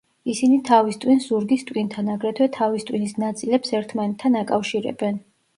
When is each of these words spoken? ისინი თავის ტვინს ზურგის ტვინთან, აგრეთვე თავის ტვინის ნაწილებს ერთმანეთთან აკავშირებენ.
ისინი 0.31 0.55
თავის 0.69 0.95
ტვინს 1.03 1.27
ზურგის 1.33 1.67
ტვინთან, 1.67 2.09
აგრეთვე 2.15 2.49
თავის 2.57 2.87
ტვინის 2.89 3.15
ნაწილებს 3.25 3.77
ერთმანეთთან 3.81 4.43
აკავშირებენ. 4.45 5.25